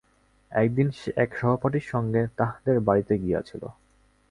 একদিন 0.51 0.87
সে 0.91 1.09
এক 1.15 1.29
সহপাঠীর 1.37 1.85
সঙ্গে 1.89 2.21
তাহদের 2.37 2.77
বাড়িতে 2.79 3.13
গিয়াছিল। 3.17 3.63